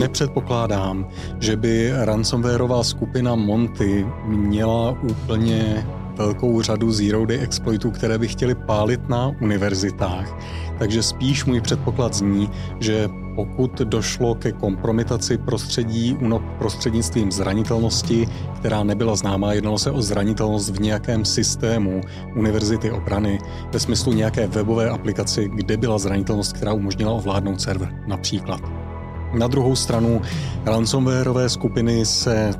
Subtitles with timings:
[0.00, 1.08] nepředpokládám,
[1.40, 8.54] že by ransomwareová skupina Monty měla úplně velkou řadu zero day exploitů, které by chtěli
[8.54, 10.38] pálit na univerzitách.
[10.78, 12.50] Takže spíš můj předpoklad zní,
[12.80, 20.02] že pokud došlo ke kompromitaci prostředí UNOP prostřednictvím zranitelnosti, která nebyla známá, jednalo se o
[20.02, 22.00] zranitelnost v nějakém systému
[22.36, 23.38] Univerzity obrany
[23.72, 28.89] ve smyslu nějaké webové aplikaci, kde byla zranitelnost, která umožnila ovládnout server například.
[29.34, 30.22] Na druhou stranu
[30.64, 32.50] ransomwareové skupiny se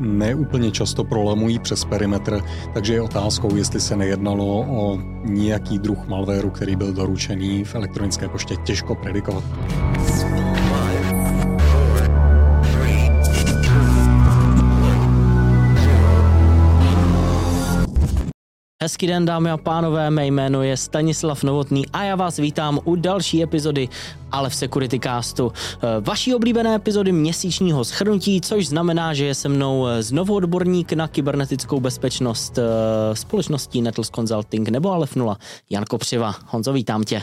[0.00, 2.40] neúplně často prolamují přes perimetr,
[2.74, 8.28] takže je otázkou, jestli se nejednalo o nějaký druh malvéru, který byl doručený v elektronické
[8.28, 9.44] poště, těžko predikovat.
[18.88, 22.96] Hezký den, dámy a pánové, mé jméno je Stanislav Novotný a já vás vítám u
[22.96, 23.88] další epizody
[24.32, 25.52] ale v Security Castu.
[25.52, 30.92] Eh, vaší oblíbené epizody měsíčního schrnutí, což znamená, že je se mnou eh, znovu odborník
[30.92, 32.62] na kybernetickou bezpečnost eh,
[33.16, 35.38] společností Nettles Consulting nebo Alef 0,
[35.70, 36.34] Jan Kopřiva.
[36.46, 37.22] Honzo, vítám tě.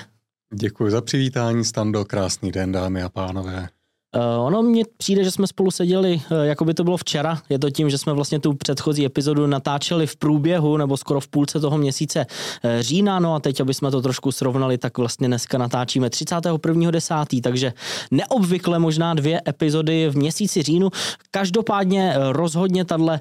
[0.53, 2.05] Děkuji za přivítání, Stando.
[2.05, 3.67] Krásný den, dámy a pánové.
[4.15, 7.39] Uh, ono mně přijde, že jsme spolu seděli, uh, jako by to bylo včera.
[7.49, 11.27] Je to tím, že jsme vlastně tu předchozí epizodu natáčeli v průběhu nebo skoro v
[11.27, 13.19] půlce toho měsíce uh, října.
[13.19, 17.41] No a teď, aby jsme to trošku srovnali, tak vlastně dneska natáčíme 31.10.
[17.41, 17.73] Takže
[18.11, 20.89] neobvykle možná dvě epizody v měsíci říjnu.
[21.31, 23.19] Každopádně rozhodně tahle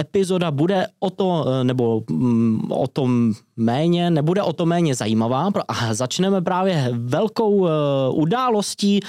[0.00, 5.50] epizoda bude o to, nebo um, o tom méně, nebude o to méně zajímavá.
[5.68, 7.68] A začneme právě velkou
[8.12, 9.00] událostí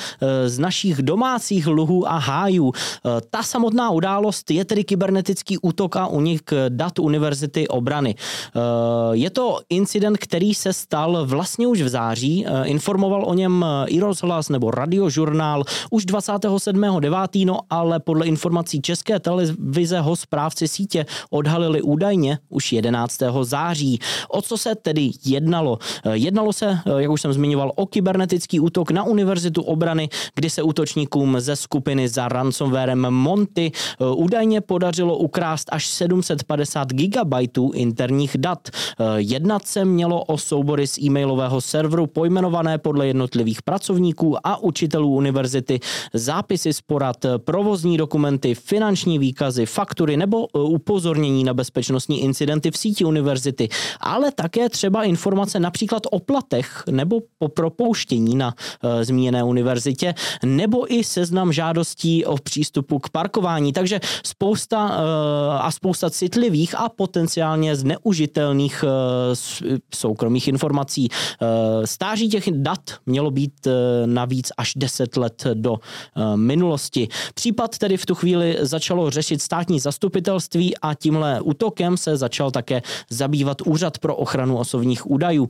[0.45, 2.71] z našich domácích luhů a hájů.
[2.71, 8.15] E, ta samotná událost je tedy kybernetický útok a unik dat Univerzity obrany.
[9.11, 12.45] Je to incident, který se stal vlastně už v září.
[12.63, 19.99] Informoval o něm i rozhlas nebo radiožurnál už 27.9., no ale podle informací České televize
[19.99, 23.19] ho správci sítě odhalili údajně už 11.
[23.41, 23.99] září.
[24.29, 25.79] O co se tedy jednalo?
[26.11, 30.83] Jednalo se, jak už jsem zmiňoval, o kybernetický útok na Univerzitu obrany, kdy se útočník
[30.93, 38.69] útočníkům ze skupiny za ransomwarem Monty eh, údajně podařilo ukrást až 750 gigabajtů interních dat.
[38.69, 45.15] Eh, jednat se mělo o soubory z e-mailového serveru pojmenované podle jednotlivých pracovníků a učitelů
[45.15, 45.79] univerzity,
[46.13, 52.77] zápisy z porad, provozní dokumenty, finanční výkazy, faktury nebo eh, upozornění na bezpečnostní incidenty v
[52.77, 58.53] síti univerzity, ale také třeba informace například o platech nebo po propouštění na
[59.01, 60.13] zmíněné univerzitě
[60.45, 63.73] nebo i seznam žádostí o přístupu k parkování.
[63.73, 68.89] Takže spousta eh, a spousta citlivých a potenciálně zneužitelných eh,
[69.95, 71.09] soukromých informací.
[71.09, 73.67] Eh, stáží těch dat mělo být
[74.05, 75.75] navíc až 10 let do
[76.35, 77.07] minulosti.
[77.33, 82.81] Případ tedy v tu chvíli začalo řešit státní zastupitelství a tímhle útokem se začal také
[83.09, 85.47] zabývat Úřad pro ochranu osobních údajů.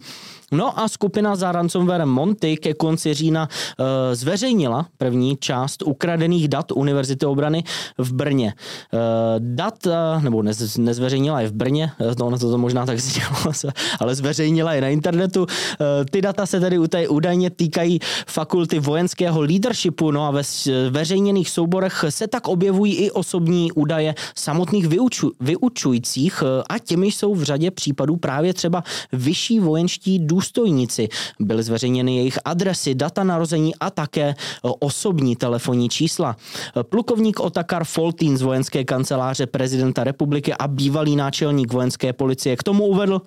[0.53, 6.71] No a skupina za ransomwarem Monty ke konci října uh, zveřejnila první část ukradených dat
[6.71, 7.63] Univerzity obrany
[7.97, 8.53] v Brně.
[8.93, 8.99] Uh,
[9.39, 13.35] dat, uh, nebo nez, nezveřejnila je v Brně, no, ono to, to možná tak znělo,
[13.99, 15.41] ale zveřejnila je na internetu.
[15.41, 15.47] Uh,
[16.11, 22.27] ty data se tedy údajně týkají fakulty vojenského leadershipu, no a ve zveřejněných souborech se
[22.27, 28.53] tak objevují i osobní údaje samotných vyuču, vyučujících a těmi jsou v řadě případů právě
[28.53, 31.09] třeba vyšší vojenští důstojníci důstojníci.
[31.39, 34.35] Byly zveřejněny jejich adresy, data narození a také
[34.79, 36.35] osobní telefonní čísla.
[36.83, 42.87] Plukovník Otakar Foltín z vojenské kanceláře prezidenta republiky a bývalý náčelník vojenské policie k tomu
[42.87, 43.21] uvedl,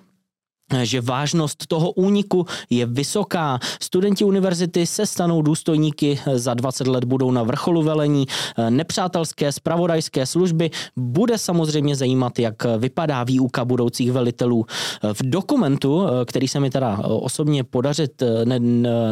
[0.83, 3.59] že vážnost toho úniku je vysoká.
[3.81, 8.25] Studenti univerzity se stanou důstojníky, za 20 let budou na vrcholu velení
[8.69, 10.69] nepřátelské spravodajské služby.
[10.95, 14.65] Bude samozřejmě zajímat, jak vypadá výuka budoucích velitelů.
[15.13, 18.59] V dokumentu, který se mi teda osobně podařit, ne,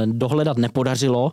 [0.05, 1.31] dohledat nepodařilo,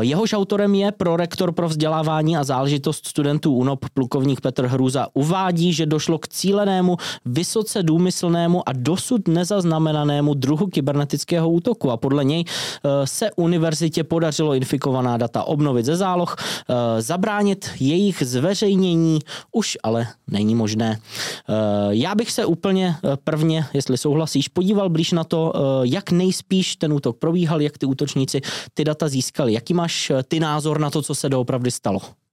[0.00, 5.86] jehož autorem je prorektor pro vzdělávání a záležitost studentů UNOP plukovník Petr Hruza uvádí, že
[5.86, 12.44] došlo k cílenému, vysoce důmyslnému a dosud neza zaznamenanému druhu kybernetického útoku a podle něj
[12.44, 19.18] eh, se univerzitě podařilo infikovaná data obnovit ze záloh, eh, zabránit jejich zveřejnění
[19.52, 20.98] už ale není možné.
[20.98, 21.52] Eh,
[21.90, 27.18] já bych se úplně prvně, jestli souhlasíš, podíval blíž na to, jak nejspíš ten útok
[27.18, 28.40] probíhal, jak ty útočníci
[28.74, 29.52] ty data získali.
[29.52, 32.25] Jaký máš ty názor na to, co se doopravdy stalo?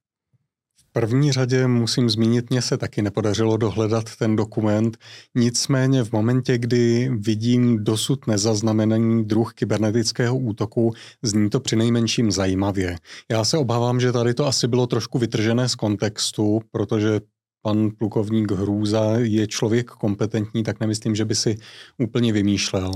[0.96, 4.96] První řadě musím zmínit, mně se taky nepodařilo dohledat ten dokument,
[5.34, 10.92] nicméně v momentě, kdy vidím dosud nezaznamenaný druh kybernetického útoku,
[11.22, 12.96] zní to přinejmenším zajímavě.
[13.30, 17.20] Já se obávám, že tady to asi bylo trošku vytržené z kontextu, protože
[17.62, 21.56] pan plukovník Hrůza je člověk kompetentní, tak nemyslím, že by si
[21.98, 22.92] úplně vymýšlel.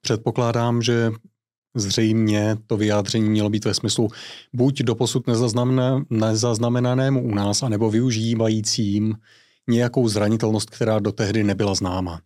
[0.00, 1.10] Předpokládám, že
[1.74, 4.08] Zřejmě to vyjádření mělo být ve smyslu
[4.52, 5.24] buď doposud
[6.10, 9.14] nezaznamenanému u nás, anebo využívajícím
[9.68, 12.20] nějakou zranitelnost, která do tehdy nebyla známa.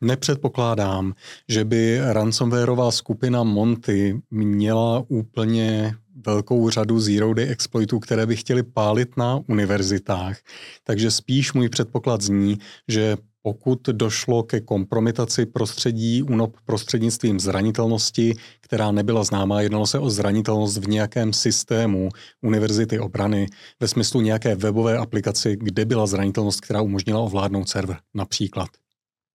[0.00, 1.14] Nepředpokládám,
[1.48, 5.94] že by ransomwareová skupina Monty měla úplně
[6.26, 10.38] velkou řadu zero day exploitů, které by chtěli pálit na univerzitách.
[10.84, 18.92] Takže spíš můj předpoklad zní, že pokud došlo ke kompromitaci prostředí UNOP prostřednictvím zranitelnosti, která
[18.92, 22.08] nebyla známá, jednalo se o zranitelnost v nějakém systému
[22.42, 23.46] Univerzity obrany
[23.80, 28.68] ve smyslu nějaké webové aplikaci, kde byla zranitelnost, která umožnila ovládnout server například.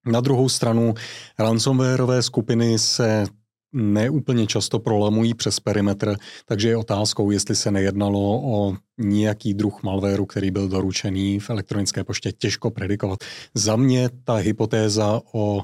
[0.05, 0.93] Na druhou stranu
[1.39, 3.25] ransomwareové skupiny se
[3.73, 10.25] neúplně často prolamují přes perimetr, takže je otázkou, jestli se nejednalo o nějaký druh malvéru,
[10.25, 13.19] který byl doručený v elektronické poště, těžko predikovat.
[13.53, 15.61] Za mě ta hypotéza o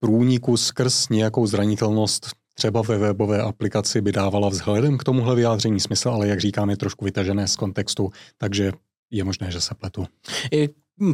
[0.00, 6.08] průniku skrz nějakou zranitelnost třeba ve webové aplikaci by dávala vzhledem k tomuhle vyjádření smysl,
[6.08, 8.72] ale jak říkám, je trošku vytažené z kontextu, takže
[9.10, 10.06] je možné, že se pletu.
[10.52, 10.68] I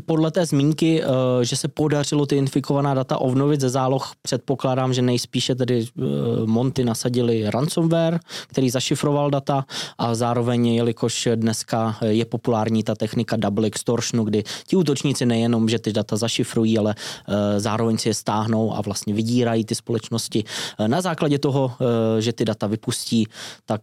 [0.06, 1.06] podle té zmínky, eh,
[1.44, 6.02] že se podařilo ty infikovaná data obnovit ze záloh, předpokládám, že nejspíše tedy eh,
[6.46, 9.64] Monty nasadili ransomware, který zašifroval data
[9.98, 15.78] a zároveň, jelikož dneska je populární ta technika double extortionu, kdy ti útočníci nejenom, že
[15.78, 20.44] ty data zašifrují, ale eh, zároveň si je stáhnou a vlastně vydírají ty společnosti.
[20.86, 21.72] Na základě toho,
[22.19, 23.26] že ty data vypustí,
[23.66, 23.81] tak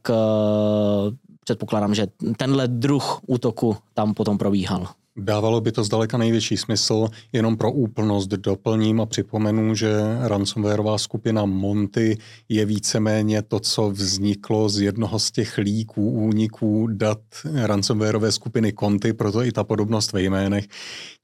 [1.43, 2.07] předpokládám, že
[2.37, 4.87] tenhle druh útoku tam potom probíhal.
[5.17, 9.91] Dávalo by to zdaleka největší smysl, jenom pro úplnost doplním a připomenu, že
[10.21, 12.17] ransomwareová skupina Monty
[12.49, 17.21] je víceméně to, co vzniklo z jednoho z těch líků, úniků dat
[17.53, 20.65] ransomwareové skupiny Conti, proto i ta podobnost ve jménech,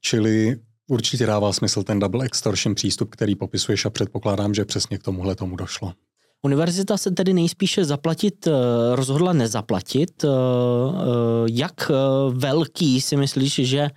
[0.00, 0.56] čili
[0.88, 5.34] určitě dává smysl ten double extortion přístup, který popisuješ a předpokládám, že přesně k tomuhle
[5.34, 5.92] tomu došlo.
[6.42, 8.52] Univerzita se tedy nejspíše zaplatit eh,
[8.94, 10.24] rozhodla nezaplatit.
[10.24, 10.30] Eh, eh,
[11.50, 11.90] jak
[12.30, 13.90] velký si myslíš, že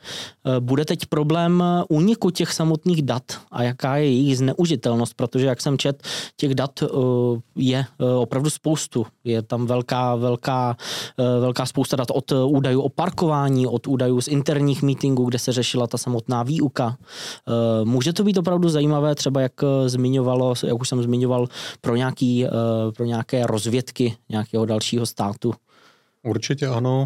[0.60, 5.14] bude teď problém úniku těch samotných dat a jaká je jejich zneužitelnost?
[5.14, 6.04] Protože, jak jsem čet,
[6.38, 6.84] těch dat
[7.56, 7.86] je
[8.18, 9.06] opravdu spoustu.
[9.24, 10.78] Je tam velká, velká,
[11.18, 15.88] velká spousta dat od údajů o parkování, od údajů z interních meetingů, kde se řešila
[15.88, 16.98] ta samotná výuka.
[17.84, 19.54] Může to být opravdu zajímavé, třeba jak
[19.86, 21.48] zmiňovalo, jak už jsem zmiňoval,
[21.82, 25.54] pro nějaký Eh, pro nějaké rozvědky nějakého dalšího státu?
[26.24, 27.06] Určitě ano.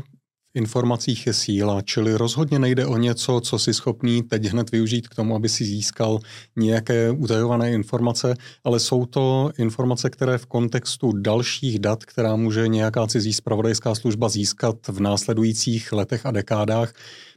[0.54, 5.08] V informacích je síla, čili rozhodně nejde o něco, co si schopný teď hned využít
[5.08, 6.20] k tomu, aby si získal
[6.56, 13.08] nějaké utajované informace, ale jsou to informace, které v kontextu dalších dat, která může nějaká
[13.08, 16.94] cizí spravodajská služba získat v následujících letech a dekádách,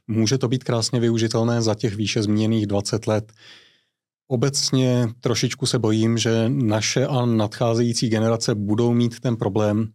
[0.09, 3.33] může to být krásně využitelné za těch výše zmíněných 20 let.
[4.31, 9.89] Obecně trošičku se bojím, že naše a nadcházející generace budou mít ten problém,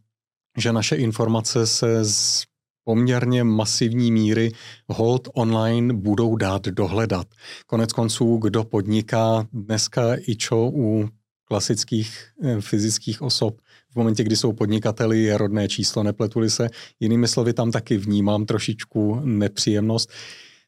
[0.58, 2.44] že naše informace se z
[2.84, 4.52] poměrně masivní míry
[4.88, 7.28] hold online budou dát dohledat.
[7.68, 11.10] Konec konců, kdo podniká dneska i čo u
[11.46, 16.70] klasických eh, fyzických osob, v momentě, kdy jsou podnikateli, je rodné číslo, nepletuli se.
[17.00, 20.10] Jinými slovy, tam taky vnímám trošičku nepříjemnost.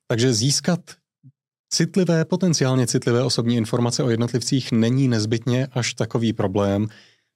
[0.07, 0.79] Takže získat
[1.69, 6.87] Citlivé, potenciálně citlivé osobní informace o jednotlivcích není nezbytně až takový problém.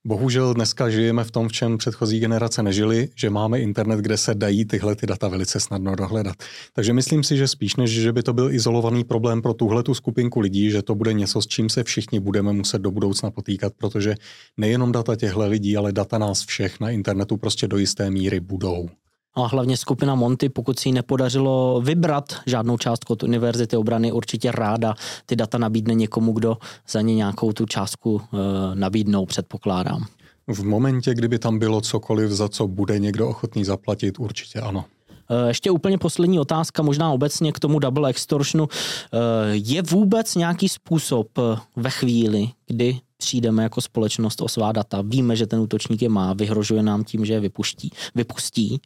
[0.06, 4.34] Bohužel dneska žijeme v tom, v čem předchozí generace nežili, že máme internet, kde se
[4.34, 6.36] dají tyhle ty data velice snadno dohledat.
[6.72, 9.94] Takže myslím si, že spíš než, že by to byl izolovaný problém pro tuhle tu
[9.94, 13.72] skupinku lidí, že to bude něco, s čím se všichni budeme muset do budoucna potýkat,
[13.76, 14.14] protože
[14.56, 18.88] nejenom data těchto lidí, ale data nás všech na internetu prostě do jisté míry budou
[19.34, 24.52] a hlavně skupina Monty, pokud si ji nepodařilo vybrat žádnou částku od Univerzity obrany, určitě
[24.52, 24.94] ráda
[25.26, 26.56] ty data nabídne někomu, kdo
[26.88, 28.36] za ně nějakou tu částku e,
[28.74, 30.04] nabídnou, předpokládám.
[30.48, 34.84] V momentě, kdyby tam bylo cokoliv, za co bude někdo ochotný zaplatit, určitě ano.
[35.30, 38.68] Eh, ještě úplně poslední otázka, možná obecně k tomu double extortionu.
[38.70, 39.18] Eh,
[39.52, 41.28] je vůbec nějaký způsob
[41.76, 46.32] ve chvíli, kdy přijdeme jako společnost o svá data, víme, že ten útočník je má,
[46.32, 48.80] vyhrožuje nám tím, že je vypuští, vypustí.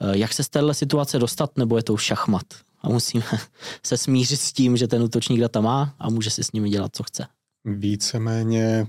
[0.00, 2.44] Eh, jak se z téhle situace dostat, nebo je to už šachmat?
[2.82, 3.24] A musíme
[3.86, 6.96] se smířit s tím, že ten útočník data má a může si s nimi dělat,
[6.96, 7.26] co chce.
[7.64, 8.86] Víceméně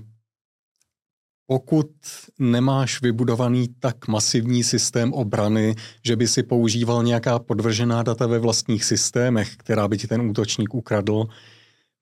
[1.50, 1.90] pokud
[2.38, 8.84] nemáš vybudovaný tak masivní systém obrany, že by si používal nějaká podvržená data ve vlastních
[8.84, 11.26] systémech, která by ti ten útočník ukradl,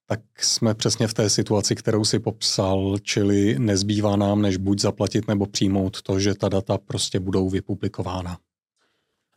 [0.07, 5.29] tak jsme přesně v té situaci, kterou si popsal, čili nezbývá nám, než buď zaplatit
[5.29, 8.39] nebo přijmout to, že ta data prostě budou vypublikována.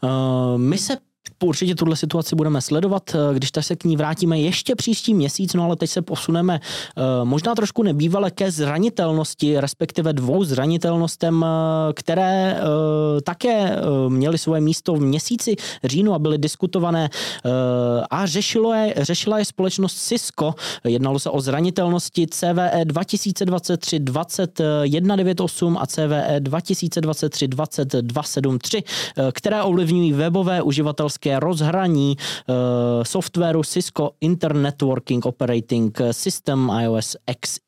[0.04, 0.98] Uh, my se
[1.44, 5.64] Určitě tuhle situaci budeme sledovat, eh, když se k ní vrátíme ještě příští měsíc, no
[5.64, 11.48] ale teď se posuneme eh, možná trošku nebývale ke zranitelnosti, respektive dvou zranitelnostem, eh,
[11.94, 12.62] které
[13.24, 13.78] také
[14.10, 17.10] měly svoje místo v měsíci říjnu a byly diskutované
[18.10, 20.56] a řešilo je, řešila je společnost Cisco.
[20.84, 28.84] Jednalo se o zranitelnosti CVE 2023 2198 a CVE 2023 2273,
[29.32, 32.56] které ovlivňují webové uživatelské také rozhraní uh,
[33.04, 37.62] softwaru Cisco Internet Networking Operating System iOS XE.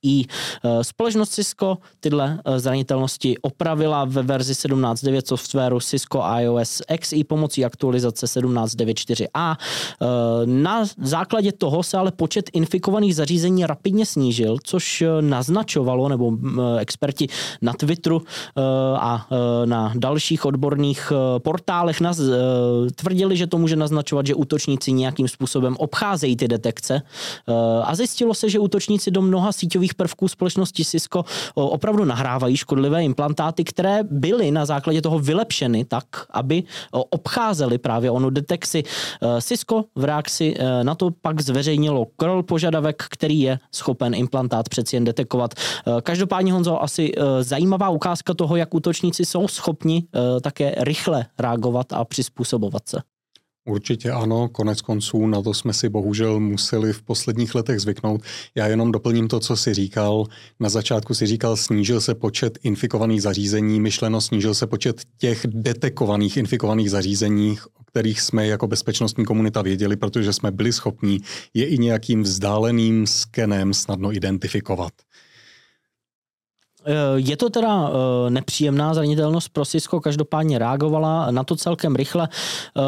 [0.64, 7.66] Uh, společnost Cisco tyhle uh, zranitelnosti opravila ve verzi 17.9 softwaru Cisco iOS XE pomocí
[7.66, 9.56] aktualizace 17.9.4a.
[9.56, 10.08] Uh,
[10.46, 16.32] na základě toho se ale počet infikovaných zařízení rapidně snížil, což naznačovalo, nebo
[16.80, 17.28] experti
[17.62, 18.22] na Twitteru
[18.96, 19.28] a
[19.66, 22.02] na dalších odborných portálech
[22.96, 27.02] tvrdili, že to může naznačovat, že útočníci nějakým způsobem obcházejí ty detekce.
[27.02, 32.58] Eh, a zjistilo se, že útočníci do mnoha síťových prvků společnosti Cisco eh, opravdu nahrávají
[32.58, 38.84] škodlivé implantáty, které byly na základě toho vylepšeny tak, aby eh, obcházely právě onu detekci.
[39.42, 45.04] Cisco v reakci na to pak zveřejnilo crawl požadavek, který je schopen implantát přeci jen
[45.04, 45.54] detekovat.
[46.04, 50.04] Každopádně Honzo, asi zajímavá ukázka toho, jak útočníci jsou schopni
[50.42, 53.02] také rychle reagovat a přizpůsobovat se.
[53.66, 58.22] Určitě ano, konec konců na to jsme si bohužel museli v posledních letech zvyknout.
[58.56, 60.26] Já jenom doplním to, co si říkal.
[60.60, 66.38] Na začátku si říkal, snížil se počet infikovaných zařízení, myšleno snížil se počet těch detekovaných
[66.38, 71.20] infikovaných zařízení, o kterých jsme jako bezpečnostní komunita věděli, protože jsme byli schopni
[71.54, 74.94] je i nějakým vzdáleným skenem snadno identifikovat.
[76.86, 82.30] Eh, je to teda eh, nepříjemná zranitelnost pro Cisco, každopádně reagovala na to celkem rychle.
[82.32, 82.82] Eh,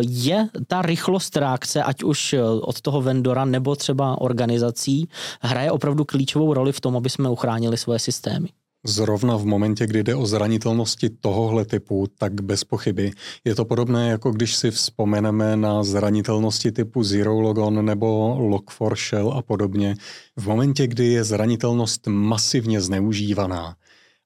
[0.00, 5.08] je ta rychlost reakce, ať už od toho vendora nebo třeba organizací,
[5.40, 8.48] hraje opravdu klíčovou roli v tom, aby jsme uchránili svoje systémy?
[8.86, 13.10] Zrovna v momentě, kdy jde o zranitelnosti tohohle typu, tak bez pochyby.
[13.44, 19.42] Je to podobné, jako když si vzpomeneme na zranitelnosti typu Zero Logon nebo Log4Shell a
[19.42, 19.96] podobně.
[20.36, 23.76] V momentě, kdy je zranitelnost masivně zneužívaná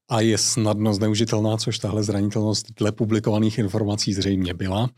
[0.08, 4.90] a je snadno zneužitelná, což tahle zranitelnost dle publikovaných informací zřejmě byla,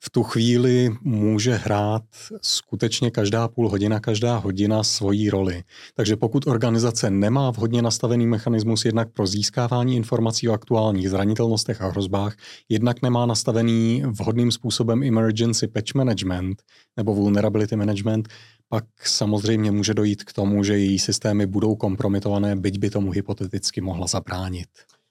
[0.00, 2.02] v tu chvíli může hrát
[2.42, 5.64] skutečně každá půl hodina, každá hodina svoji roli.
[5.94, 11.88] Takže pokud organizace nemá vhodně nastavený mechanismus jednak pro získávání informací o aktuálních zranitelnostech a
[11.88, 12.36] hrozbách,
[12.68, 16.62] jednak nemá nastavený vhodným způsobem emergency patch management
[16.96, 18.28] nebo vulnerability management,
[18.68, 23.80] pak samozřejmě může dojít k tomu, že její systémy budou kompromitované, byť by tomu hypoteticky
[23.80, 24.68] mohla zabránit.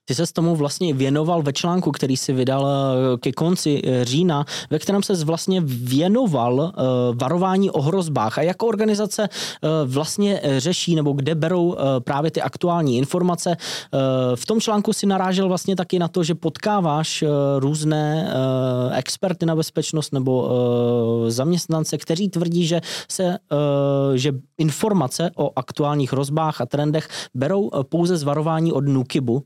[0.08, 4.46] Ty se tomu vlastně věnoval ve článku, který si vydal eh, ke konci eh, října,
[4.70, 6.82] ve kterém se vlastně věnoval eh,
[7.14, 9.30] varování o hrozbách a jak organizace
[9.86, 13.58] vlastně řeší nebo kde berou právě ty aktuální informace.
[14.36, 17.24] V tom článku si narážel vlastně taky na to, že potkáváš
[17.58, 18.34] různé
[18.96, 20.50] experty na bezpečnost nebo
[21.28, 23.38] zaměstnance, kteří tvrdí, že se,
[24.16, 29.44] že informace o aktuálních hrozbách a trendech berou pouze z varování od Nukibu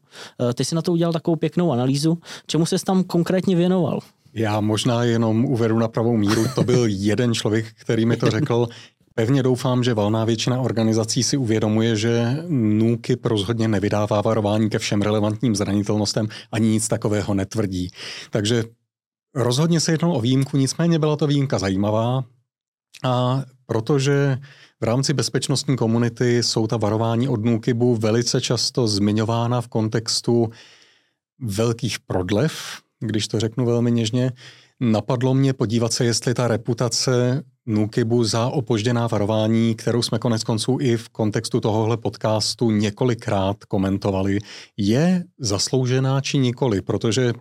[0.54, 2.18] ty si na to udělal takovou pěknou analýzu.
[2.48, 4.00] Čemu se tam konkrétně věnoval?
[4.34, 6.46] Já možná jenom uvedu na pravou míru.
[6.56, 8.68] To byl jeden člověk, který mi to řekl.
[9.16, 15.02] Pevně doufám, že valná většina organizací si uvědomuje, že NÚKIP rozhodně nevydává varování ke všem
[15.02, 17.90] relevantním zranitelnostem ani nic takového netvrdí.
[18.30, 18.64] Takže
[19.36, 22.24] rozhodně se jednalo o výjimku, nicméně byla to výjimka zajímavá.
[23.04, 24.38] A protože
[24.82, 30.50] v rámci bezpečnostní komunity jsou ta varování od NÚKIBu velice často zmiňována v kontextu
[31.40, 32.54] velkých prodlev,
[33.00, 34.32] když to řeknu velmi něžně.
[34.80, 40.78] Napadlo mě podívat se, jestli ta reputace NÚKIBu za opožděná varování, kterou jsme konec konců
[40.82, 44.40] i v kontextu tohohle podcastu několikrát komentovali,
[44.78, 47.34] je zasloužená či nikoli, protože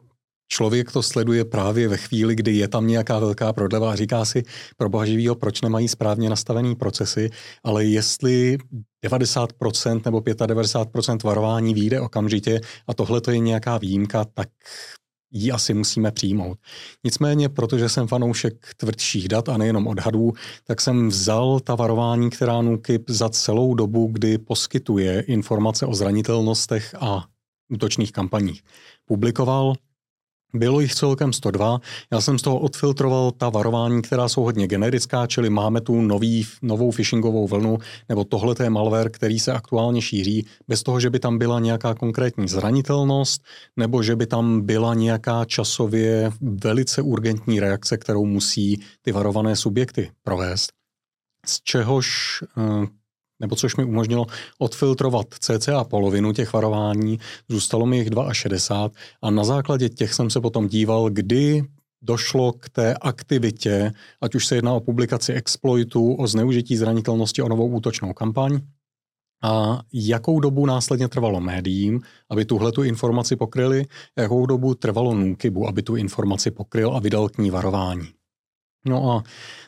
[0.53, 4.43] Člověk to sleduje právě ve chvíli, kdy je tam nějaká velká prodleva a říká si
[4.77, 7.31] pro boha živýho, proč nemají správně nastavený procesy,
[7.65, 8.59] ale jestli
[9.05, 14.49] 90% nebo 95% varování vyjde okamžitě a tohle to je nějaká výjimka, tak
[15.33, 16.59] ji asi musíme přijmout.
[17.05, 20.33] Nicméně, protože jsem fanoušek tvrdších dat a nejenom odhadů,
[20.65, 26.95] tak jsem vzal ta varování, která NUKIP za celou dobu, kdy poskytuje informace o zranitelnostech
[27.01, 27.25] a
[27.69, 28.63] útočných kampaních.
[29.05, 29.75] Publikoval
[30.55, 31.81] bylo jich celkem 102.
[32.13, 36.47] Já jsem z toho odfiltroval ta varování, která jsou hodně generická, čili máme tu nový,
[36.63, 37.79] novou phishingovou vlnu,
[38.09, 41.95] nebo tohle je malware, který se aktuálně šíří, bez toho, že by tam byla nějaká
[41.95, 43.43] konkrétní zranitelnost,
[43.77, 50.11] nebo že by tam byla nějaká časově velice urgentní reakce, kterou musí ty varované subjekty
[50.23, 50.73] provést.
[51.47, 52.09] Z čehož
[52.43, 52.87] eh,
[53.41, 54.27] nebo což mi umožnilo
[54.59, 57.19] odfiltrovat cca polovinu těch varování,
[57.49, 58.91] zůstalo mi jich 62
[59.23, 61.65] a na základě těch jsem se potom díval, kdy
[62.03, 67.49] došlo k té aktivitě, ať už se jedná o publikaci exploitů, o zneužití zranitelnosti, o
[67.49, 68.61] novou útočnou kampaň,
[69.43, 73.87] a jakou dobu následně trvalo médiím, aby tuhle tu informaci pokryli,
[74.19, 78.09] jakou dobu trvalo Nukibu, aby tu informaci pokryl a vydal k ní varování.
[78.85, 79.23] No a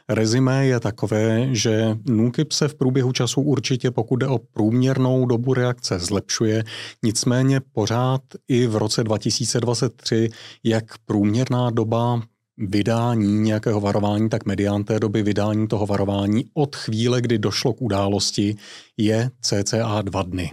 [0.09, 5.55] rezime je takové, že NUKIP se v průběhu času určitě, pokud jde o průměrnou dobu
[5.55, 6.65] reakce, zlepšuje,
[7.03, 10.29] nicméně pořád i v roce 2023,
[10.65, 12.23] jak průměrná doba
[12.57, 17.83] vydání nějakého varování, tak medián té doby vydání toho varování od chvíle, kdy došlo k
[17.83, 18.57] události,
[18.97, 20.51] je cca dva dny.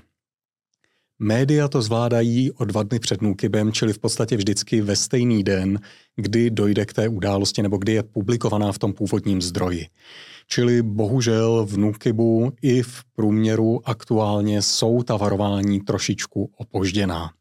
[1.22, 5.80] Média to zvládají o dva dny před Nukibem, čili v podstatě vždycky ve stejný den,
[6.16, 9.88] kdy dojde k té události nebo kdy je publikovaná v tom původním zdroji.
[10.48, 17.32] Čili bohužel v Nukibu i v průměru aktuálně jsou ta varování trošičku opožděná.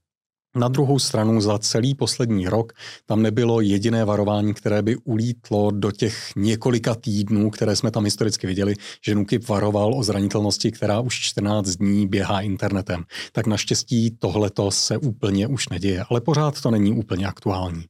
[0.59, 2.73] Na druhou stranu za celý poslední rok
[3.07, 8.47] tam nebylo jediné varování, které by ulítlo do těch několika týdnů, které jsme tam historicky
[8.47, 8.75] viděli,
[9.05, 13.05] že Nukip varoval o zranitelnosti, která už 14 dní běhá internetem.
[13.33, 17.85] Tak naštěstí tohleto se úplně už neděje, ale pořád to není úplně aktuální.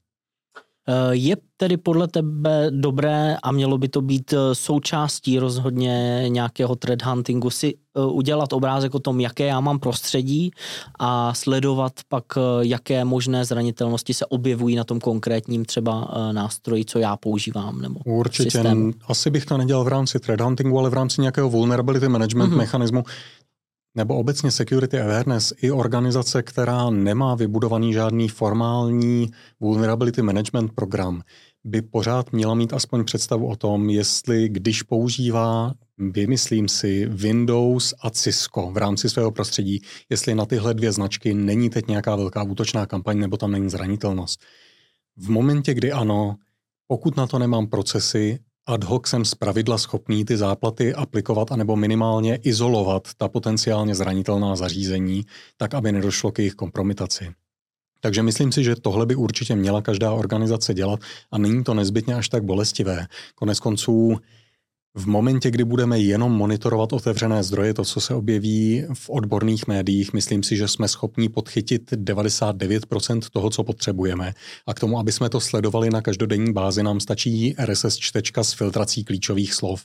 [0.88, 6.76] Eh, je tedy podle tebe dobré a mělo by to být eh, součástí rozhodně nějakého
[6.76, 10.50] thread huntingu si eh, udělat obrázek o tom, jaké já mám prostředí
[10.98, 12.24] a sledovat pak,
[12.60, 17.82] jaké možné zranitelnosti se objevují na tom konkrétním třeba nástroji, co já používám.
[17.82, 18.50] Nebo Určitě.
[18.50, 18.92] Systému.
[19.08, 22.56] Asi bych to nedělal v rámci thread huntingu, ale v rámci nějakého vulnerability management mm-hmm.
[22.56, 23.04] mechanismu,
[23.98, 31.22] nebo obecně security awareness i organizace, která nemá vybudovaný žádný formální vulnerability management program,
[31.64, 38.10] by pořád měla mít aspoň představu o tom, jestli když používá, vymyslím si, Windows a
[38.10, 39.80] Cisco v rámci svého prostředí,
[40.10, 44.40] jestli na tyhle dvě značky není teď nějaká velká útočná kampaň nebo tam není zranitelnost.
[45.16, 46.36] V momentě, kdy ano,
[46.86, 52.36] pokud na to nemám procesy ad hoc jsem pravidla schopný ty záplaty aplikovat anebo minimálně
[52.36, 55.26] izolovat ta potenciálně zranitelná zařízení,
[55.56, 57.30] tak aby nedošlo k jejich kompromitaci.
[58.00, 61.00] Takže myslím si, že tohle by určitě měla každá organizace dělat
[61.30, 63.06] a není to nezbytně až tak bolestivé.
[63.34, 64.16] Konec konců
[64.98, 70.12] v momentě, kdy budeme jenom monitorovat otevřené zdroje, to, co se objeví v odborných médiích,
[70.12, 74.32] myslím si, že jsme schopni podchytit 99% toho, co potřebujeme.
[74.66, 78.52] A k tomu, aby jsme to sledovali na každodenní bázi, nám stačí RSS čtečka s
[78.52, 79.82] filtrací klíčových slov.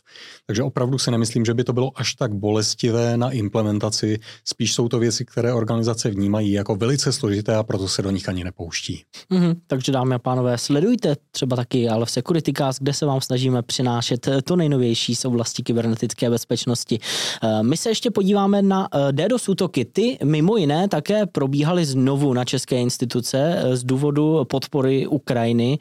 [0.47, 4.19] Takže opravdu si nemyslím, že by to bylo až tak bolestivé na implementaci.
[4.45, 8.29] Spíš jsou to věci, které organizace vnímají jako velice složité a proto se do nich
[8.29, 9.03] ani nepouští.
[9.31, 13.21] Mm-hmm, takže dámy a pánové, sledujte třeba taky ale v Security Cast, kde se vám
[13.21, 16.99] snažíme přinášet to nejnovější nejnovější z oblasti kybernetické bezpečnosti.
[17.43, 19.85] Eh, my se ještě podíváme na eh, DDoS útoky.
[19.85, 25.79] Ty mimo jiné také probíhaly znovu na české instituce eh, z důvodu podpory Ukrajiny.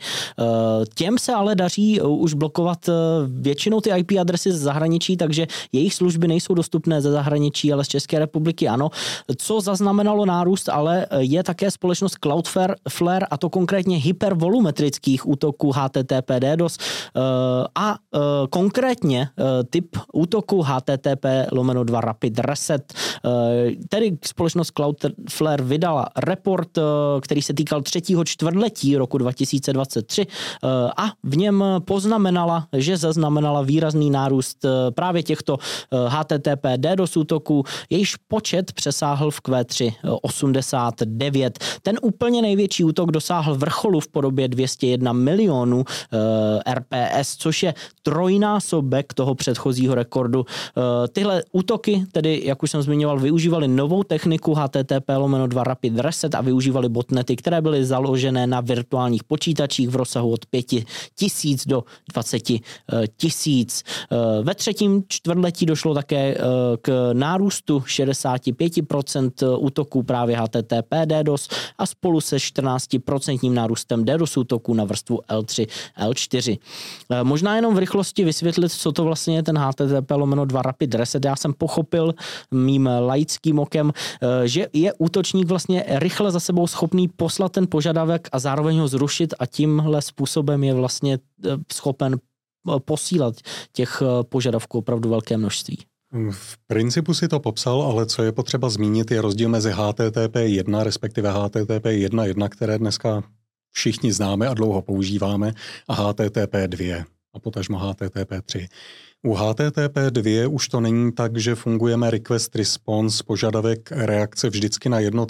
[0.94, 2.88] Těm se ale daří už blokovat
[3.28, 7.88] většinou ty IP adresy z zahraničí, takže jejich služby nejsou dostupné ze zahraničí, ale z
[7.88, 8.90] České republiky ano.
[9.36, 16.78] Co zaznamenalo nárůst, ale je také společnost Cloudflare a to konkrétně hypervolumetrických útoků HTTP DDoS
[17.74, 17.96] a
[18.50, 22.94] konkrétně Konkrétně uh, typ útoku HTTP lomeno 2 Rapid Reset.
[23.24, 23.32] Uh,
[23.88, 26.84] tedy společnost Cloudflare vydala report, uh,
[27.20, 34.10] který se týkal třetího čtvrtletí roku 2023 uh, a v něm poznamenala, že zaznamenala výrazný
[34.10, 35.58] nárůst právě těchto
[36.08, 41.58] HTTP DDoS útoků, jejíž počet přesáhl v Q3 uh, 89.
[41.82, 45.84] Ten úplně největší útok dosáhl vrcholu v podobě 201 milionů
[46.74, 50.46] RPS, což je trojnásob rollback toho předchozího rekordu.
[51.12, 56.34] Tyhle útoky, tedy, jak už jsem zmiňoval, využívali novou techniku HTTP lomeno 2 Rapid Reset
[56.34, 60.66] a využívali botnety, které byly založené na virtuálních počítačích v rozsahu od 5
[61.16, 62.42] tisíc do 20
[63.16, 63.82] tisíc.
[64.42, 66.36] Ve třetím čtvrtletí došlo také
[66.82, 74.84] k nárůstu 65% útoků právě HTTP DDoS a spolu se 14% nárůstem DDoS útoků na
[74.84, 75.66] vrstvu L3,
[76.00, 76.58] L4.
[77.22, 81.24] Možná jenom v rychlosti vysvětlit, co to vlastně je ten HTTP lomeno 2 Rapid Reset.
[81.24, 82.14] Já jsem pochopil
[82.50, 83.92] mým laickým okem,
[84.44, 89.34] že je útočník vlastně rychle za sebou schopný poslat ten požadavek a zároveň ho zrušit
[89.38, 93.34] a tímhle způsobem je vlastně eh, schopen eh, posílat
[93.72, 95.78] těch eh, požadavků opravdu velké množství.
[96.30, 100.84] V principu si to popsal, ale co je potřeba zmínit, je rozdíl mezi HTTP 1,
[100.84, 103.22] respektive HTTP 1.1, které dneska
[103.70, 105.52] všichni známe a dlouho používáme,
[105.88, 108.68] a HTTP 2 a potažmo HTTP 3.
[109.22, 114.98] U HTTP 2 už to není tak, že fungujeme request response, požadavek reakce vždycky na
[114.98, 115.26] jedno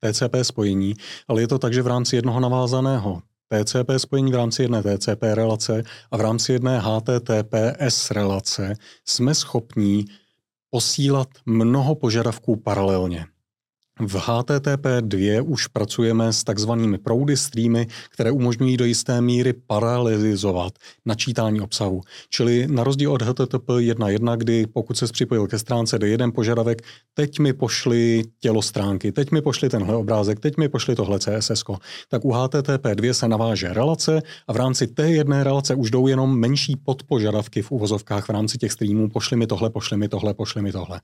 [0.00, 0.94] TCP spojení,
[1.28, 5.22] ale je to tak, že v rámci jednoho navázaného TCP spojení v rámci jedné TCP
[5.22, 10.04] relace a v rámci jedné HTTPS relace jsme schopní
[10.70, 13.26] posílat mnoho požadavků paralelně.
[14.00, 20.72] V HTTP 2 už pracujeme s takzvanými proudy streamy, které umožňují do jisté míry paralelizovat
[21.06, 22.00] načítání obsahu.
[22.30, 26.82] Čili na rozdíl od HTTP 1.1, kdy pokud se připojil ke stránce do jeden požadavek,
[27.14, 31.64] teď mi pošli tělo stránky, teď mi pošli tenhle obrázek, teď mi pošli tohle CSS,
[32.08, 36.06] tak u HTTP 2 se naváže relace a v rámci té jedné relace už jdou
[36.06, 40.34] jenom menší podpožadavky v uvozovkách v rámci těch streamů, pošli mi tohle, pošli mi tohle,
[40.34, 41.00] pošli mi tohle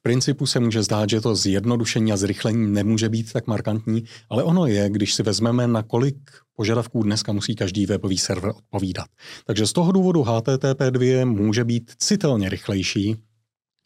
[0.00, 4.66] principu se může zdát, že to zjednodušení a zrychlení nemůže být tak markantní, ale ono
[4.66, 6.16] je, když si vezmeme, na kolik
[6.56, 9.06] požadavků dneska musí každý webový server odpovídat.
[9.46, 13.16] Takže z toho důvodu HTTP 2 může být citelně rychlejší,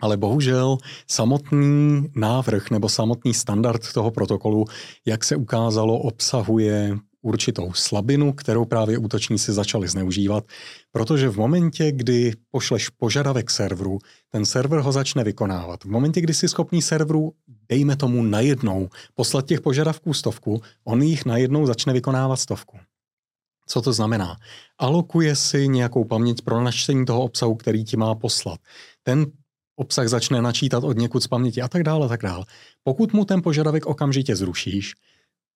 [0.01, 0.79] ale bohužel
[1.11, 4.65] samotný návrh nebo samotný standard toho protokolu,
[5.07, 10.45] jak se ukázalo, obsahuje určitou slabinu, kterou právě útočníci začali zneužívat,
[10.93, 15.85] protože v momentě, kdy pošleš požadavek serveru, ten server ho začne vykonávat.
[15.85, 17.33] V momentě, kdy jsi schopný serveru,
[17.69, 22.79] dejme tomu najednou, poslat těch požadavků stovku, on jich najednou začne vykonávat stovku.
[23.69, 24.37] Co to znamená?
[24.79, 28.61] Alokuje si nějakou paměť pro načtení toho obsahu, který ti má poslat.
[29.03, 29.27] Ten
[29.77, 32.45] obsah začne načítat od někud z paměti a tak dále, a tak dále.
[32.83, 34.95] Pokud mu ten požadavek okamžitě zrušíš,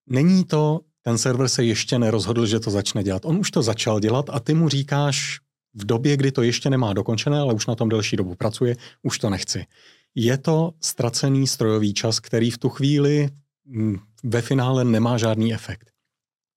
[0.06, 3.24] není to ten server se ještě nerozhodl, že to začne dělat.
[3.24, 5.40] On už to začal dělat a ty mu říkáš
[5.74, 9.18] v době, kdy to ještě nemá dokončené, ale už na tom delší dobu pracuje, už
[9.18, 9.66] to nechci.
[10.14, 13.28] Je to ztracený strojový čas, který v tu chvíli
[13.66, 15.90] mm, ve finále nemá žádný efekt.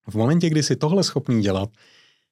[0.07, 1.69] V momentě, kdy si tohle schopný dělat,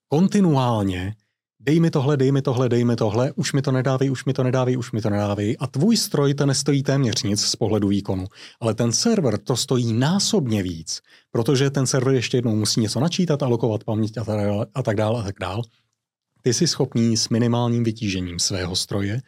[0.08, 1.16] kontinuálně
[1.64, 4.34] dej mi tohle, dej mi tohle, dej mi tohle, už mi to nedávej, už mi
[4.34, 5.58] to nedávej, už mi to nedávej.
[5.60, 8.28] A tvůj stroj to nestojí téměř nic z pohledu výkonu.
[8.60, 13.44] Ale ten server to stojí násobně víc, protože ten server ještě jednou musí něco načítat,
[13.44, 15.20] alokovat paměť a tak dále a tak dále.
[15.20, 15.64] A tak dále.
[16.42, 19.22] Ty jsi schopný s minimálním vytížením svého stroje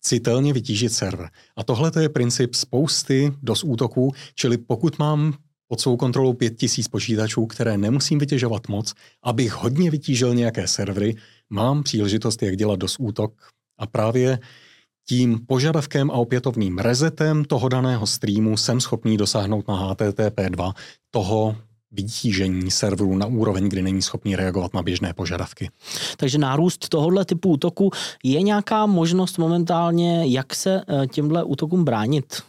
[0.00, 1.28] citelně vytížit server.
[1.56, 5.34] A tohle je princip spousty dos útoků, čili pokud mám
[5.68, 11.16] pod svou kontrolou 5000 počítačů, které nemusím vytěžovat moc, abych hodně vytížil nějaké servery,
[11.50, 13.32] mám příležitost, jak dělat dos útok
[13.78, 14.38] a právě
[15.08, 20.72] tím požadavkem a opětovným rezetem toho daného streamu jsem schopný dosáhnout na HTTP2
[21.10, 21.56] toho
[21.92, 25.70] vytížení serveru na úroveň, kdy není schopný reagovat na běžné požadavky.
[26.16, 27.90] Takže nárůst tohohle typu útoku
[28.24, 32.42] je nějaká možnost momentálně, jak se eh, těmhle útokům bránit?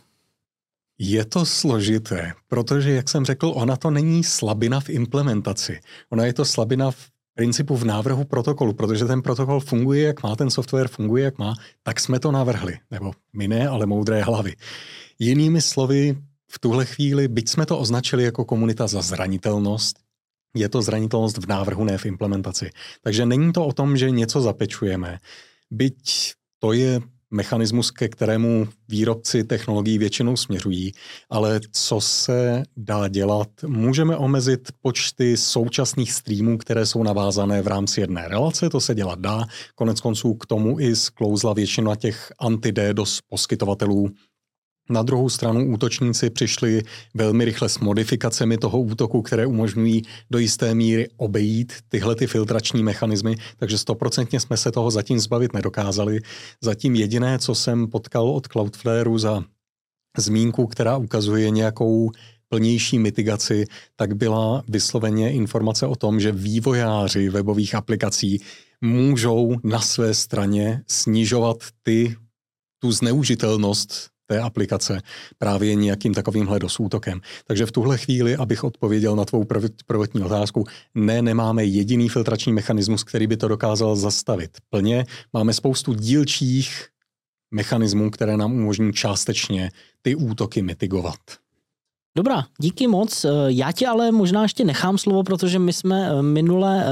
[1.01, 5.79] Je to složité, protože, jak jsem řekl, ona to není slabina v implementaci.
[6.09, 6.97] Ona je to slabina v
[7.39, 11.55] principu v návrhu protokolu, protože ten protokol funguje, jak má, ten software funguje, jak má,
[11.83, 12.77] tak jsme to navrhli.
[12.91, 14.55] Nebo my ne, ale moudré hlavy.
[15.19, 16.19] Jinými slovy,
[16.51, 19.99] v tuhle chvíli, byť jsme to označili jako komunita za zranitelnost,
[20.55, 22.69] je to zranitelnost v návrhu, ne v implementaci.
[23.01, 25.19] Takže není to o tom, že něco zapečujeme.
[25.71, 26.99] Byť to je
[27.31, 30.91] mechanismus, ke kterému výrobci technologií většinou směřují,
[31.29, 33.49] ale co se dá dělat?
[33.67, 39.19] Můžeme omezit počty současných streamů, které jsou navázané v rámci jedné relace, to se dělat
[39.19, 39.45] dá.
[39.75, 44.09] Konec konců k tomu i sklouzla většina těch anti-DDoS poskytovatelů
[44.89, 50.75] na druhou stranu útočníci přišli velmi rychle s modifikacemi toho útoku, které umožňují do jisté
[50.75, 56.19] míry obejít tyhle ty filtrační mechanismy, takže stoprocentně jsme se toho zatím zbavit nedokázali.
[56.61, 59.43] Zatím jediné, co jsem potkal od Cloudflareu za
[60.17, 62.11] zmínku, která ukazuje nějakou
[62.49, 68.41] plnější mitigaci, tak byla vysloveně informace o tom, že vývojáři webových aplikací
[68.81, 72.15] můžou na své straně snižovat ty,
[72.79, 75.01] tu zneužitelnost té aplikace
[75.37, 77.21] právě nějakým takovýmhle dosútokem.
[77.47, 79.45] Takže v tuhle chvíli, abych odpověděl na tvou
[79.85, 80.63] prvotní otázku,
[80.95, 85.05] ne, nemáme jediný filtrační mechanismus, který by to dokázal zastavit plně.
[85.33, 86.87] Máme spoustu dílčích
[87.51, 91.19] mechanismů, které nám umožní částečně ty útoky mitigovat.
[92.17, 93.25] Dobrá, díky moc.
[93.25, 96.89] Eh, já ti ale možná ještě nechám slovo, protože my jsme eh, minule eh,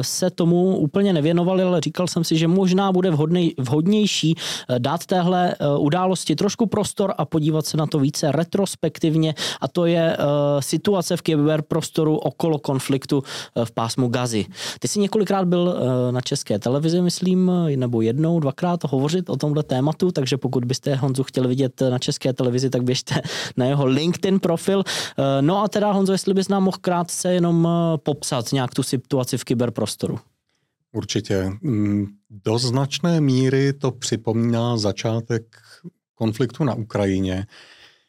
[0.00, 4.34] se tomu úplně nevěnovali, ale říkal jsem si, že možná bude vhodnej, vhodnější
[4.78, 10.16] dát téhle události trošku prostor a podívat se na to více retrospektivně a to je
[10.60, 13.22] situace v kyberprostoru okolo konfliktu
[13.64, 14.46] v pásmu Gazy.
[14.78, 15.76] Ty jsi několikrát byl
[16.10, 21.22] na české televizi, myslím, nebo jednou, dvakrát hovořit o tomhle tématu, takže pokud byste Honzu
[21.22, 23.22] chtěli vidět na české televizi, tak běžte
[23.56, 24.82] na jeho LinkedIn LinkedIn profil.
[25.18, 28.82] Eh, no a teda Honzo, jestli bys nám mohl krátce jenom eh, popsat nějak tu
[28.82, 30.18] situaci v kyberprostoru.
[30.92, 31.50] Určitě.
[31.62, 35.42] Mm, do značné míry to připomíná začátek
[36.14, 37.46] konfliktu na Ukrajině,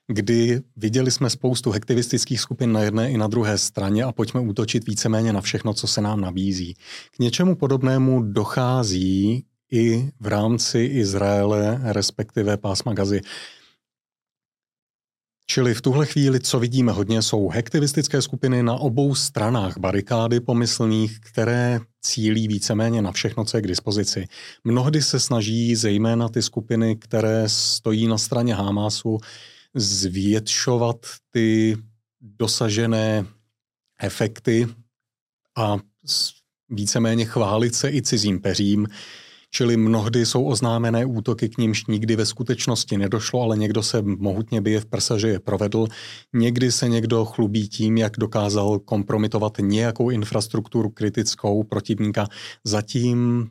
[0.08, 4.88] kdy viděli jsme spoustu hektivistických skupin na jedné i na druhé straně a pojďme útočit
[4.88, 6.74] víceméně na všechno, co se nám nabízí.
[7.12, 13.22] K něčemu podobnému dochází i v rámci Izraele, respektive pásma Gazy.
[15.48, 21.20] Čili v tuhle chvíli, co vidíme hodně, jsou hektivistické skupiny na obou stranách barikády pomyslných,
[21.20, 24.28] které cílí víceméně na všechno, co je k dispozici.
[24.64, 29.18] Mnohdy se snaží zejména ty skupiny, které stojí na straně Hamásu,
[29.76, 30.98] zvětšovat
[31.32, 31.78] ty
[32.22, 33.26] dosažené
[34.02, 34.68] efekty
[35.58, 35.78] a
[36.70, 38.88] víceméně chválit se i cizím peřím,
[39.56, 44.62] Čili mnohdy jsou oznámené útoky, k nímž nikdy ve skutečnosti nedošlo, ale někdo se mohutně
[44.62, 45.88] bije v prsa, že je provedl.
[46.34, 52.28] Někdy se někdo chlubí tím, jak dokázal kompromitovat nějakou infrastrukturu kritickou protivníka.
[52.64, 53.50] Zatím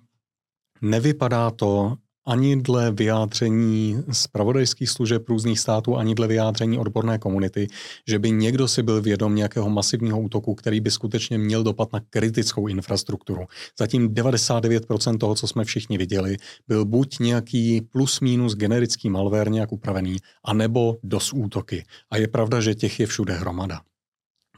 [0.83, 7.69] nevypadá to, ani dle vyjádření zpravodajských služeb různých států, ani dle vyjádření odborné komunity,
[8.09, 12.01] že by někdo si byl vědom nějakého masivního útoku, který by skutečně měl dopad na
[12.11, 13.45] kritickou infrastrukturu.
[13.79, 16.37] Zatím 99% toho, co jsme všichni viděli,
[16.69, 21.85] byl buď nějaký plus minus generický malware nějak upravený, anebo dos útoky.
[22.11, 23.81] A je pravda, že těch je všude hromada.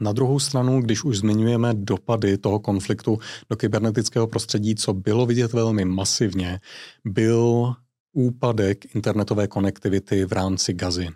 [0.01, 5.53] Na druhou stranu, když už zmiňujeme dopady toho konfliktu do kybernetického prostředí, co bylo vidět
[5.53, 6.59] velmi masivně,
[7.05, 7.73] byl
[8.13, 11.07] úpadek internetové konektivity v rámci Gazy.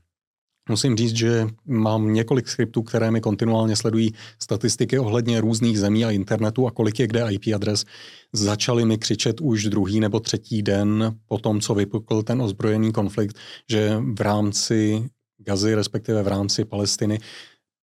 [0.70, 6.12] Musím říct, že mám několik skriptů, které mi kontinuálně sledují statistiky ohledně různých zemí a
[6.12, 7.86] internetu a kolik je kde IP adres.
[8.34, 13.38] Začali mi křičet už druhý nebo třetí den po tom, co vypukl ten ozbrojený konflikt,
[13.70, 17.20] že v rámci Gazy, respektive v rámci Palestiny,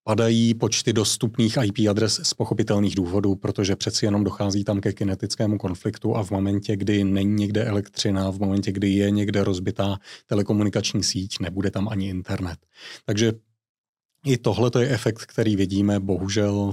[0.08, 5.58] padají počty dostupných IP adres z pochopitelných důvodů, protože přeci jenom dochází tam ke kinetickému
[5.58, 11.02] konfliktu a v momentě, kdy není někde elektřina, v momentě, kdy je někde rozbitá telekomunikační
[11.02, 12.58] síť, nebude tam ani internet.
[13.04, 13.32] Takže
[14.26, 16.72] i tohle je efekt, který vidíme bohužel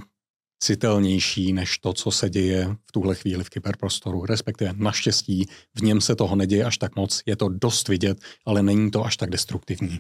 [0.60, 4.26] citelnější než to, co se děje v tuhle chvíli v kyberprostoru.
[4.26, 5.46] Respektive naštěstí
[5.78, 9.06] v něm se toho neděje až tak moc, je to dost vidět, ale není to
[9.06, 10.00] až tak destruktivní.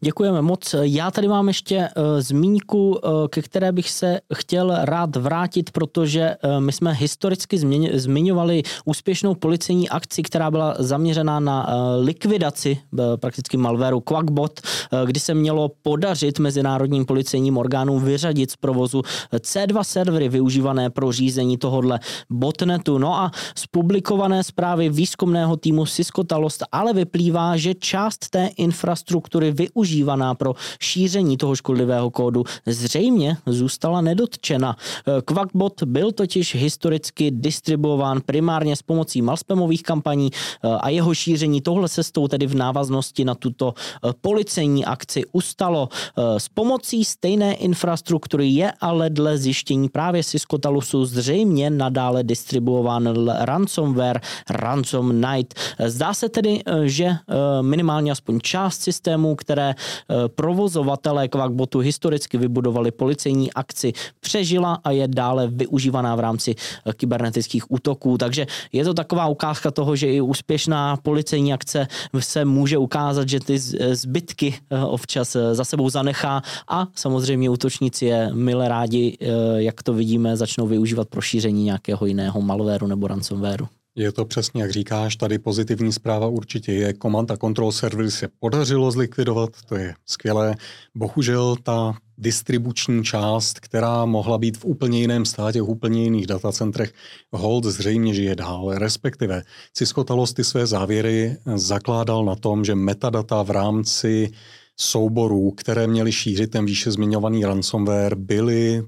[0.00, 0.74] Děkujeme moc.
[0.80, 6.36] Já tady mám ještě uh, zmínku, uh, ke které bych se chtěl rád vrátit, protože
[6.44, 7.58] uh, my jsme historicky
[7.94, 11.68] zmiňovali úspěšnou policejní akci, která byla zaměřená na
[12.00, 12.78] likvidaci
[13.20, 14.60] prakticky malwareu Quackbot,
[15.04, 19.02] kdy se mělo podařit mezinárodním policejním orgánům vyřadit z provozu
[19.32, 22.00] C2 servery využívané pro řízení tohohle
[22.30, 22.98] botnetu.
[22.98, 29.50] No a z publikované zprávy výzkumného týmu Cisco Talost ale vyplývá, že část té infrastruktury
[29.58, 34.76] využívaná pro šíření toho škodlivého kódu, zřejmě zůstala nedotčena.
[35.24, 41.88] Quackbot byl totiž historicky distribuován primárně s pomocí malspamových kampaní eh, a jeho šíření tohle
[41.88, 45.88] cestou tedy v návaznosti na tuto eh, policejní akci ustalo.
[45.88, 53.08] Eh, s pomocí stejné infrastruktury je ale dle zjištění právě Cisco Talusu zřejmě nadále distribuován
[53.38, 55.54] ransomware Ransom Night.
[55.86, 57.16] Zdá se tedy, že
[57.62, 65.08] minimálně aspoň část systémů, které eh, provozovatelé Quackbotu historicky vybudovali policejní akci, přežila a je
[65.08, 68.18] dále využívaná v rámci eh, kybernetických útoků.
[68.18, 73.40] Takže je to taková ukázka toho, že i úspěšná policejní akce se může ukázat, že
[73.40, 79.16] ty eh, zbytky občas za sebou zanechá a samozřejmě útočníci je milé rádi,
[79.56, 83.77] jak to vidíme, začnou využívat pro šíření nějakého jiného malwareu nebo ransomwareu.
[83.98, 86.94] Je to přesně, jak říkáš, tady pozitivní zpráva určitě je.
[87.02, 90.54] Command a Control servery se podařilo zlikvidovat, to je skvělé.
[90.94, 96.92] Bohužel ta distribuční část, která mohla být v úplně jiném státě, v úplně jiných datacentrech,
[97.32, 103.42] hold zřejmě žije dál, respektive Cisco Talos ty své závěry zakládal na tom, že metadata
[103.42, 104.30] v rámci
[104.76, 108.82] souborů, které měly šířit ten výše zmiňovaný ransomware, byly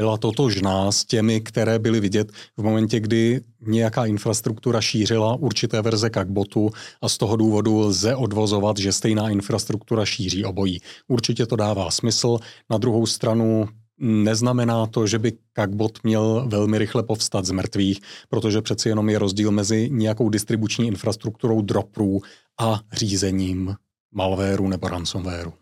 [0.00, 6.10] byla totožná s těmi, které byly vidět v momentě, kdy nějaká infrastruktura šířila určité verze
[6.24, 6.70] botu
[7.02, 10.80] a z toho důvodu lze odvozovat, že stejná infrastruktura šíří obojí.
[11.08, 12.38] Určitě to dává smysl.
[12.70, 13.68] Na druhou stranu
[14.02, 19.18] Neznamená to, že by Kakbot měl velmi rychle povstat z mrtvých, protože přeci jenom je
[19.18, 22.22] rozdíl mezi nějakou distribuční infrastrukturou dropů
[22.60, 23.74] a řízením
[24.12, 25.59] malwareu nebo ransomwareu.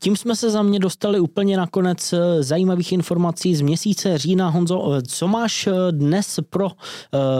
[0.00, 4.48] Tím jsme se za mě dostali úplně na konec eh, zajímavých informací z měsíce října.
[4.48, 6.70] Honzo, eh, co máš eh, dnes pro,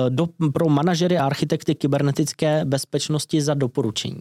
[0.09, 4.21] do, pro manažery a architekty kybernetické bezpečnosti za doporučení?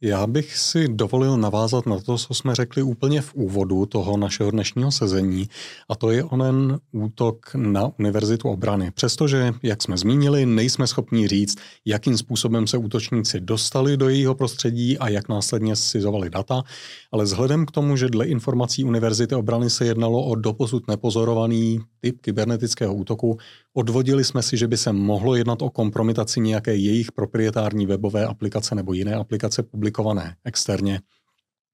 [0.00, 4.50] Já bych si dovolil navázat na to, co jsme řekli úplně v úvodu toho našeho
[4.50, 5.48] dnešního sezení,
[5.88, 8.90] a to je onen útok na Univerzitu obrany.
[8.90, 14.98] Přestože, jak jsme zmínili, nejsme schopni říct, jakým způsobem se útočníci dostali do jejího prostředí
[14.98, 16.62] a jak následně scizovali data,
[17.12, 22.20] ale vzhledem k tomu, že dle informací Univerzity obrany se jednalo o doposud nepozorovaný typ
[22.20, 23.38] kybernetického útoku,
[23.76, 28.74] odvodili jsme si, že by se mohlo jednat o kompromitaci nějaké jejich proprietární webové aplikace
[28.74, 31.00] nebo jiné aplikace publikované externě.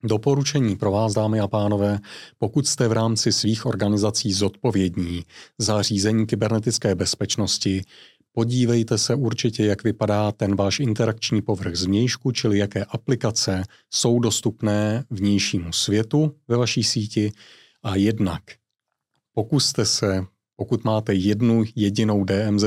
[0.04, 1.98] Doporučení pro vás, dámy a pánové,
[2.38, 5.24] pokud jste v rámci svých organizací zodpovědní
[5.58, 7.84] za řízení kybernetické bezpečnosti,
[8.32, 15.04] podívejte se určitě, jak vypadá ten váš interakční povrch zvnějšku, čili jaké aplikace jsou dostupné
[15.10, 17.32] vnějšímu světu ve vaší síti
[17.82, 18.42] a jednak
[19.34, 20.26] pokuste se
[20.62, 22.64] pokud máte jednu jedinou DMZ,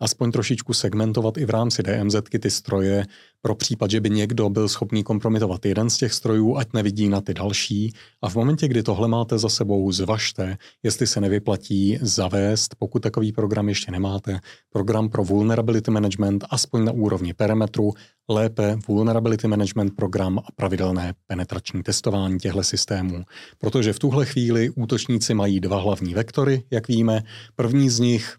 [0.00, 3.06] aspoň trošičku segmentovat i v rámci DMZ ty stroje,
[3.44, 7.20] pro případ, že by někdo byl schopný kompromitovat jeden z těch strojů, ať nevidí na
[7.20, 7.92] ty další.
[8.22, 13.32] A v momentě, kdy tohle máte za sebou, zvažte, jestli se nevyplatí zavést, pokud takový
[13.32, 14.40] program ještě nemáte,
[14.72, 17.92] program pro vulnerability management, aspoň na úrovni perimetru,
[18.28, 23.24] lépe vulnerability management program a pravidelné penetrační testování těchto systémů.
[23.58, 27.22] Protože v tuhle chvíli útočníci mají dva hlavní vektory, jak víme.
[27.56, 28.36] První z nich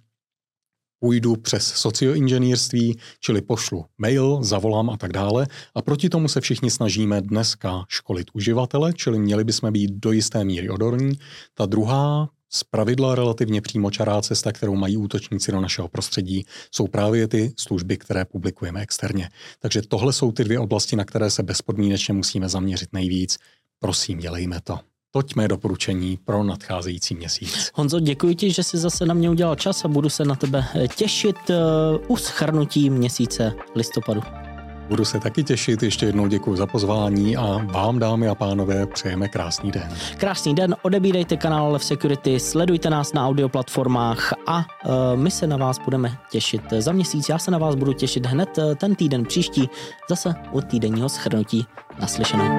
[1.06, 5.48] půjdu přes socioinženýrství, čili pošlu mail, zavolám a tak dále.
[5.76, 10.46] A proti tomu se všichni snažíme dneska školit uživatele, čili měli bychom být do jisté
[10.46, 11.12] míry odorní.
[11.54, 17.28] Ta druhá z pravidla relativně přímočará cesta, kterou mají útočníci do našeho prostředí, jsou právě
[17.28, 19.30] ty služby, které publikujeme externě.
[19.60, 23.38] Takže tohle jsou ty dvě oblasti, na které se bezpodmínečně musíme zaměřit nejvíc.
[23.80, 24.95] Prosím, dělejme to.
[25.16, 27.72] Toť mé doporučení pro nadcházející měsíc.
[27.74, 30.66] Honzo, děkuji ti, že jsi zase na mě udělal čas a budu se na tebe
[30.96, 31.56] těšit uh,
[32.08, 34.22] u schrnutí měsíce listopadu.
[34.90, 39.28] Budu se taky těšit, ještě jednou děkuji za pozvání a vám, dámy a pánové, přejeme
[39.28, 39.96] krásný den.
[40.18, 45.48] Krásný den, odebírejte kanál Lev Security, sledujte nás na audio platformách a uh, my se
[45.48, 47.30] na vás budeme těšit za měsíc.
[47.30, 49.70] Já se na vás budu těšit hned ten týden příští,
[50.10, 51.66] zase u týdenního schrnutí.
[52.00, 52.58] Naslyšenou.